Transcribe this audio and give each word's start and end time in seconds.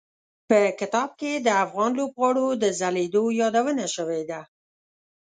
په 0.49 0.59
کتاب 0.79 1.09
کې 1.19 1.31
د 1.35 1.47
افغان 1.65 1.91
لوبغاړو 1.99 2.47
د 2.63 2.63
ځلېدو 2.79 3.23
یادونه 3.41 3.85
شوي 3.95 4.21
ده. 4.29 4.41